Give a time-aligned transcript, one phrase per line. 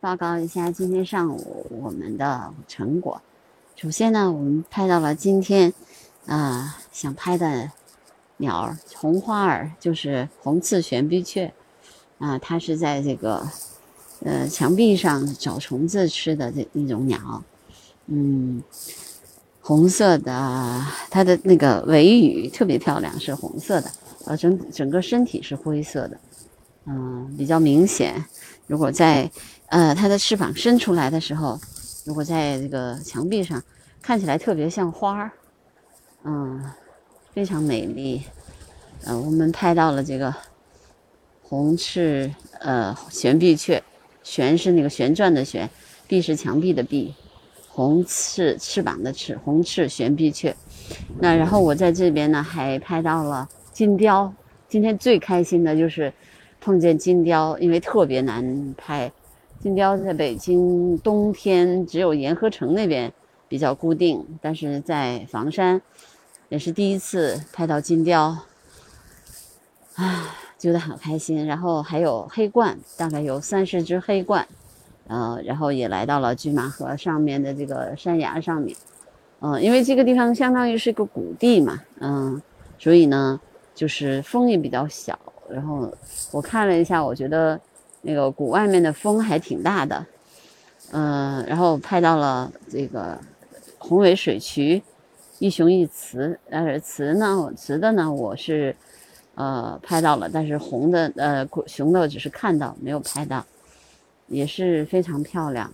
[0.00, 3.20] 报告一下今天上午我们的成果。
[3.76, 5.74] 首先呢，我们拍到了今天
[6.24, 7.70] 啊想拍的
[8.38, 11.52] 鸟儿红花儿，就是红刺玄臂雀
[12.18, 13.46] 啊，它是在这个
[14.24, 17.44] 呃墙壁上找虫子吃的这一种鸟，
[18.06, 18.62] 嗯，
[19.60, 23.90] 红色的，它的那个尾羽特别漂亮，是红色的，
[24.24, 26.18] 呃整整个身体是灰色的，
[26.86, 28.24] 嗯，比较明显。
[28.66, 29.30] 如果在
[29.70, 31.58] 呃它的翅膀伸出来的时候，
[32.04, 33.62] 如果在这个墙壁上
[34.02, 35.32] 看起来特别像花儿，
[36.24, 36.62] 嗯，
[37.32, 38.22] 非常美丽。
[39.06, 40.34] 嗯，我们拍到了这个
[41.42, 43.82] 红翅呃悬臂雀，
[44.22, 45.68] 旋是那个旋转的旋，
[46.06, 47.14] 壁是墙壁的壁，
[47.68, 50.54] 红翅翅膀的翅，红翅悬臂雀。
[51.18, 54.32] 那然后我在这边呢还拍到了金雕，
[54.68, 56.12] 今天最开心的就是。
[56.62, 59.10] 碰见金雕，因为特别难拍。
[59.60, 63.12] 金雕在北京冬天只有沿河城那边
[63.46, 65.82] 比较固定，但是在房山
[66.48, 68.38] 也是第一次拍到金雕，
[69.96, 71.44] 啊，觉得很开心。
[71.46, 74.42] 然后还有黑鹳，大概有三十只黑鹳，
[75.08, 78.74] 呃，然后也来到了拒马河上面的这个山崖上面，
[79.40, 82.40] 嗯，因为这个地方相当于是一个谷地嘛，嗯，
[82.78, 83.38] 所以呢，
[83.74, 85.18] 就是风也比较小。
[85.50, 85.92] 然后
[86.30, 87.60] 我看了一下，我觉得
[88.02, 90.06] 那个谷外面的风还挺大的，
[90.92, 93.18] 嗯，然后拍到了这个
[93.78, 94.82] 红尾水渠，
[95.38, 98.74] 一雄一雌，但是雌呢，雌的呢，我是
[99.34, 103.44] 呃拍到了，但是红的呃雄的只是看到没有拍到，
[104.28, 105.72] 也是非常漂亮。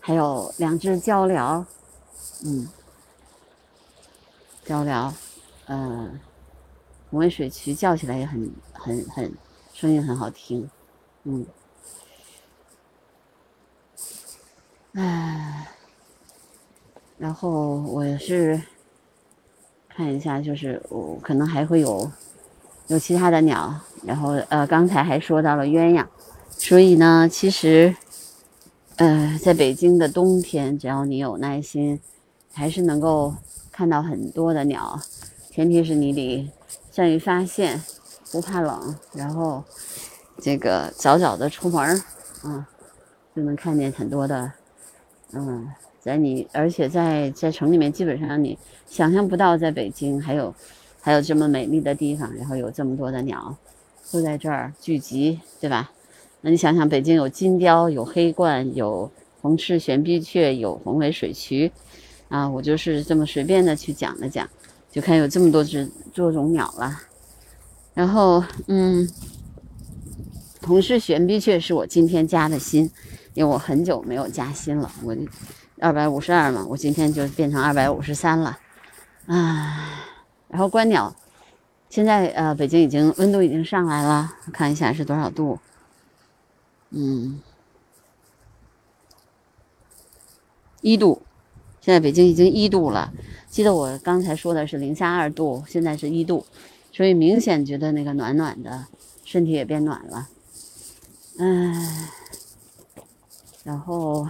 [0.00, 1.64] 还有两只鹪鹩，
[2.44, 2.68] 嗯，
[4.64, 5.12] 鹪鹩，
[5.66, 6.18] 嗯。
[7.08, 9.32] 红尾水渠叫起来也很很很，
[9.78, 10.70] 声音很好听，
[11.24, 11.44] 嗯，
[14.94, 15.68] 哎，
[17.18, 18.58] 然后我是
[19.86, 22.10] 看一下，就是我可能还会有
[22.86, 26.06] 有其他的鸟，然后呃，刚才还说到了鸳鸯，
[26.48, 27.94] 所以呢，其实
[28.96, 32.00] 呃，在北京的冬天，只要你有耐心，
[32.54, 33.34] 还是能够
[33.70, 34.98] 看到很多的鸟，
[35.50, 36.50] 前提是你得。
[36.90, 37.82] 善于发现，
[38.30, 39.62] 不怕冷，然后
[40.40, 42.00] 这个早早的出门儿，
[42.44, 42.64] 嗯，
[43.34, 44.52] 就能看见很多的，
[45.32, 45.68] 嗯，
[46.00, 50.54] 在你而且在在城里面，基本上你想象不到，在北京还有
[51.00, 53.56] 还有这么美丽的地方，然后有这么多的鸟
[54.10, 55.90] 都在这儿聚集，对吧？
[56.42, 59.10] 那你想想，北京有金雕，有黑鹳，有
[59.40, 61.72] 红翅玄臂雀，有红尾水渠，
[62.28, 64.48] 啊，我就是这么随便的去讲了讲。
[64.90, 67.00] 就看有这么多只多种鸟了，
[67.96, 69.08] 然后嗯，
[70.60, 72.90] 同事悬臂雀是我今天加的新，
[73.32, 75.16] 因为我很久没有加新了，我
[75.80, 78.58] 二百五十二嘛，我今天就变成二百五十三了，
[79.24, 80.02] 啊，
[80.48, 81.16] 然后观鸟，
[81.88, 85.58] 现在呃北京已经温度已经上来了，看一下是多少度，
[86.90, 87.40] 嗯，
[90.82, 91.22] 一度，
[91.80, 93.10] 现在北京已经一度了。
[93.48, 96.44] 记得我刚才说的是零下二度，现在是一度，
[96.96, 98.86] 所以明显觉得那个暖暖的，
[99.22, 100.28] 身体也变暖了。
[101.38, 102.08] 嗯，
[103.64, 104.26] 然后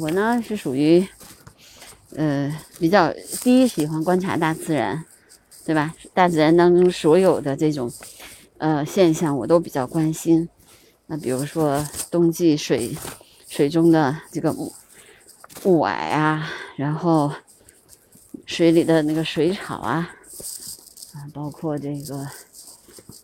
[0.00, 1.06] 我呢是属于，
[2.16, 3.12] 呃，比较
[3.42, 5.04] 第一喜欢观察大自然，
[5.64, 5.94] 对吧？
[6.12, 7.88] 大自然当中所有的这种
[8.58, 10.48] 呃现象我都比较关心。
[11.06, 12.96] 那比如说冬季水
[13.46, 14.72] 水中的这个雾。
[15.64, 17.30] 雾霭啊，然后
[18.46, 20.10] 水里的那个水草啊，
[21.14, 22.26] 啊，包括这个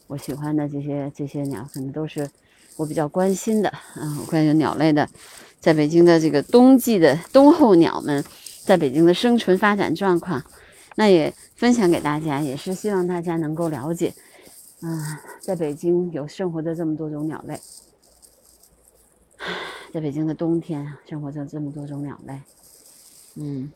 [0.06, 2.28] 我喜欢的这些这些鸟，可能都是
[2.76, 4.24] 我比较关心的啊。
[4.28, 5.08] 关于鸟类的，
[5.60, 8.22] 在北京的这个冬季的冬候鸟们，
[8.64, 10.44] 在北京的生存发展状况，
[10.96, 14.14] 那也分享给大家，也是希望大家能够了解，
[14.80, 17.58] 啊，在北京有生活着这么多种鸟类。
[19.90, 22.42] 在北京的冬天，生活着这么多种鸟类，
[23.36, 23.72] 嗯，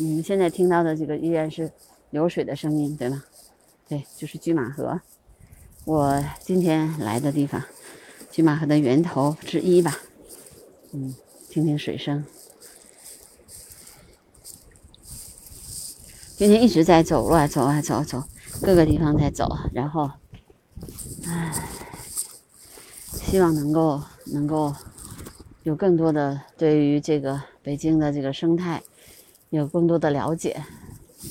[0.00, 1.70] 嗯，现在听到的这个依然是
[2.10, 3.22] 流水的声音，对吗？
[3.86, 5.00] 对，就是拒马河，
[5.84, 7.62] 我今天来的地方，
[8.30, 9.98] 拒马河的源头之一吧，
[10.92, 11.14] 嗯，
[11.50, 12.24] 听听水声。
[16.36, 18.24] 今天一直在走路啊，走啊走走，
[18.62, 20.10] 各个地方在走，然后，
[21.26, 21.52] 唉。
[23.12, 24.74] 希望能够能够
[25.62, 28.82] 有更多的对于这个北京的这个生态
[29.50, 30.64] 有更多的了解。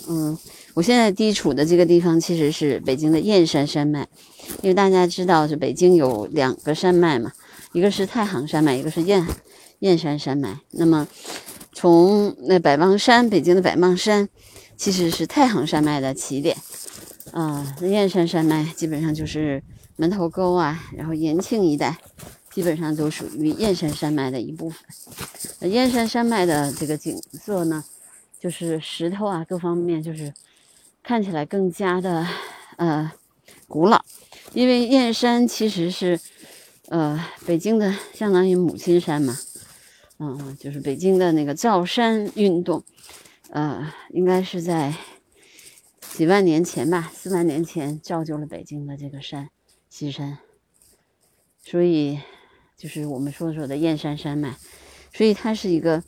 [0.07, 0.37] 嗯，
[0.75, 4.07] 我现在地处的这个地方其实是北京的燕山山脉，
[4.61, 7.31] 因为大家知道是北京有两个山脉嘛，
[7.73, 9.25] 一个是太行山脉，一个是燕
[9.79, 10.59] 燕山山脉。
[10.71, 11.07] 那么
[11.73, 14.29] 从那百望山，北京的百望山
[14.77, 16.55] 其实是太行山脉的起点，
[17.31, 19.63] 啊，燕山山脉基本上就是
[19.95, 21.97] 门头沟啊，然后延庆一带，
[22.53, 25.71] 基本上都属于燕山山脉的一部分。
[25.71, 27.83] 燕山山脉的这个景色呢，
[28.39, 30.33] 就是石头啊，各方面就是。
[31.01, 32.27] 看起来更加的
[32.75, 33.11] 呃
[33.67, 34.03] 古老，
[34.53, 36.19] 因为燕山其实是
[36.89, 39.35] 呃北京的相当于母亲山嘛，
[40.19, 42.83] 嗯，就是北京的那个造山运动，
[43.49, 44.93] 呃，应该是在
[46.01, 49.49] 几万年前吧，四万年前造就了北京的这个山
[49.89, 50.37] 西山，
[51.63, 52.19] 所以
[52.77, 54.57] 就是我们说说的燕山山脉，
[55.13, 56.03] 所以它是一个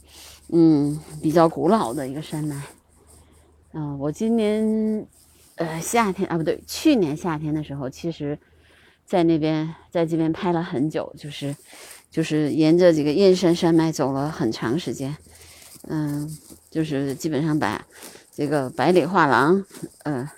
[0.52, 2.62] 嗯比较古老的一个山脉。
[3.74, 5.08] 嗯，我今年，
[5.56, 8.38] 呃，夏天啊，不对，去年夏天的时候，其实，
[9.06, 11.56] 在那边，在这边拍了很久，就是，
[12.10, 15.16] 就是沿着这个燕山山脉走了很长时间，
[15.88, 16.30] 嗯，
[16.70, 17.88] 就是基本上把
[18.34, 19.64] 这个百里画廊，
[20.04, 20.30] 呃，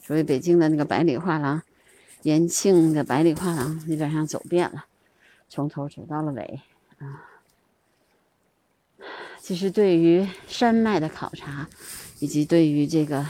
[0.00, 1.60] 所谓北京的那个百里画廊，
[2.22, 4.84] 延庆的百里画廊，基本上走遍了，
[5.48, 6.60] 从头走到了尾，
[6.98, 7.26] 啊，
[9.48, 11.66] 其实对于山脉的考察。
[12.20, 13.24] 以及对于这个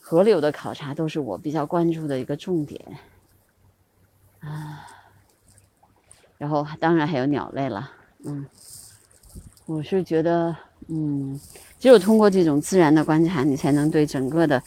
[0.00, 2.80] 河流的考察，都是我比较关注的一个重点
[4.38, 4.86] 啊。
[6.38, 7.90] 然后当然还有鸟类了，
[8.24, 8.46] 嗯，
[9.66, 10.56] 我是觉得，
[10.86, 11.40] 嗯，
[11.80, 14.62] 只有通过这种自然的观察，你才能对整个的，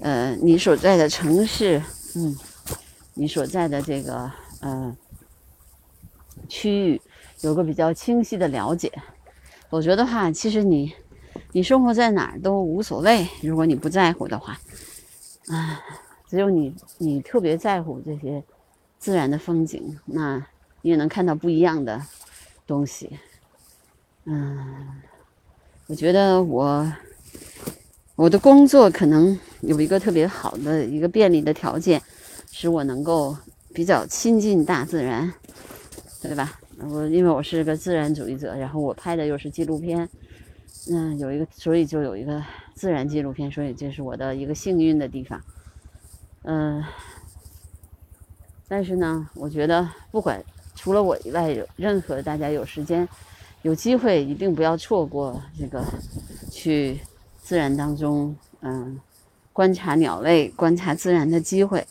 [0.00, 1.80] 呃，你所在的城市，
[2.16, 2.36] 嗯，
[3.14, 4.28] 你所在的这个
[4.62, 4.96] 呃
[6.48, 7.00] 区域，
[7.42, 8.90] 有个比较清晰的了解。
[9.68, 10.92] 否则的话，其实你。
[11.52, 14.58] 你生活在哪儿都无所谓，如果你不在乎的话，
[15.46, 15.80] 啊，
[16.28, 18.42] 只有你你特别在乎这些
[18.98, 20.36] 自然的风景，那
[20.82, 22.02] 你也能看到不一样的
[22.66, 23.18] 东西。
[24.24, 25.00] 嗯，
[25.86, 26.92] 我觉得我
[28.14, 32.02] 我的工作可能有一个特别好的一个便利的条件，
[32.50, 33.34] 使我能够
[33.72, 35.32] 比较亲近大自然，
[36.20, 36.60] 对吧？
[36.80, 40.08] 我因为我是个自然主义者，然后我拍的又是纪录片。
[40.90, 42.42] 嗯，有一个，所以就有一个
[42.74, 45.40] 自然纪录片，所以这是我的一个幸运的地方。
[46.44, 46.82] 嗯，
[48.68, 50.42] 但是呢，我觉得不管
[50.74, 53.06] 除了我以外，有任何大家有时间、
[53.62, 55.84] 有机会，一定不要错过这个
[56.50, 56.98] 去
[57.42, 58.98] 自然当中，嗯，
[59.52, 61.86] 观察鸟类、观察自然的机会。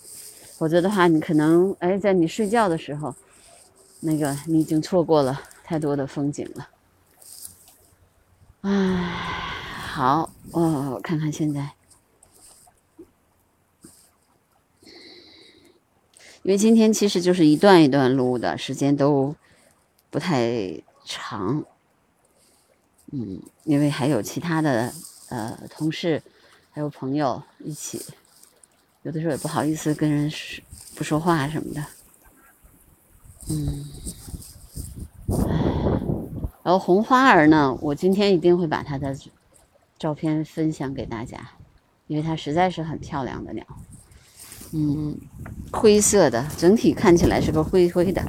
[0.57, 3.13] 否则的话，你可能哎，在你睡觉的时候，
[3.99, 6.69] 那个你已经错过了太多的风景了。
[8.61, 11.73] 唉，好，哦，我看看现在，
[16.43, 19.35] 因为今天其实就是一段一段录的，时间都
[20.09, 21.63] 不太长，
[23.11, 24.93] 嗯，因为还有其他的
[25.29, 26.21] 呃同事，
[26.71, 28.05] 还有朋友一起，
[29.03, 30.63] 有的时候也不好意思跟人说
[30.95, 31.85] 不说话什么的，
[33.49, 33.85] 嗯。
[36.63, 39.15] 然后红花儿呢，我今天一定会把它的
[39.97, 41.51] 照片分享给大家，
[42.07, 43.65] 因为它实在是很漂亮的鸟。
[44.73, 45.17] 嗯，
[45.71, 48.21] 灰色的，整体看起来是个灰灰的。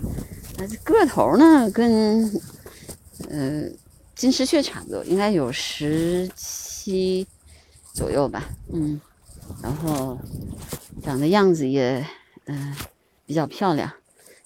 [0.57, 2.25] 那个头呢，跟
[3.29, 3.65] 呃
[4.15, 7.27] 金丝雀差不多，应该有十七
[7.93, 8.49] 左右吧。
[8.73, 9.01] 嗯，
[9.61, 10.17] 然后
[11.03, 12.07] 长的样子也
[12.47, 12.73] 嗯
[13.27, 13.93] 比较漂亮。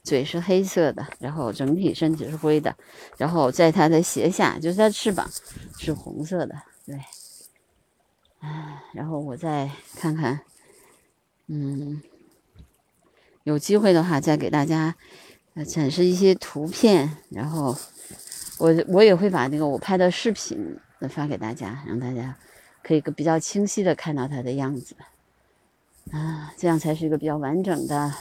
[0.03, 2.77] 嘴是黑色的，然后整体身体是灰的，
[3.17, 5.31] 然后在它的斜下，就是它翅膀
[5.79, 6.55] 是红色的，
[6.85, 6.99] 对。
[8.41, 10.41] 唉，然后我再看看，
[11.47, 12.03] 嗯，
[13.45, 14.97] 有机会的话再给大家
[15.65, 17.77] 展示一些图片，然后
[18.59, 20.77] 我我也会把那个我拍的视频
[21.09, 22.37] 发给大家，让大家
[22.83, 24.97] 可以比较清晰的看到它的样子，
[26.11, 28.13] 啊，这样才是一个比较完整的。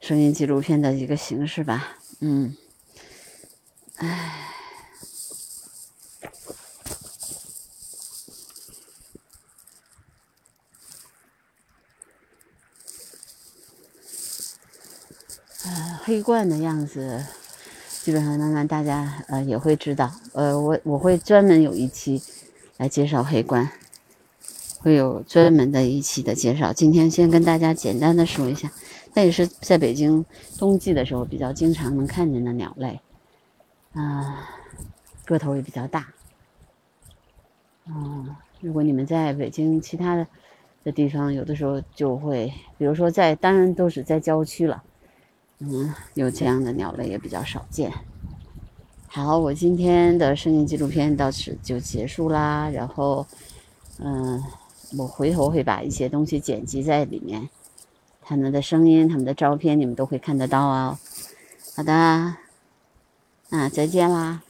[0.00, 2.56] 声音纪录片的一个形式吧，嗯，
[3.96, 4.48] 唉，
[15.64, 17.26] 呃，黑罐的样子，
[18.02, 22.22] 基本上慢慢大家呃也会知道，呃，我我会专门有一期
[22.78, 23.68] 来介绍黑鹳，
[24.78, 26.72] 会有专门的一期的介绍。
[26.72, 28.70] 今天先跟大家简单的说一下。
[29.14, 30.24] 那也是在北京
[30.58, 33.00] 冬季的时候比较经常能看见的鸟类，
[33.92, 34.48] 啊，
[35.24, 36.12] 个头也比较大，
[37.86, 40.26] 嗯，如果你们在北京其他的
[40.84, 44.84] 的地方，有的时候就会，比如说在，当然都是在郊区了，
[45.58, 47.92] 嗯，有这样的鸟类也比较少见。
[49.08, 52.70] 好，我今天的声音纪录片到此就结束啦。
[52.70, 53.26] 然后，
[53.98, 54.40] 嗯，
[54.96, 57.48] 我回头会把一些东西剪辑在里面，
[58.22, 60.98] 他们的声音、他们的照片，你们都会看得到哦。
[61.76, 62.36] 好的，
[63.50, 64.42] 那再见啦。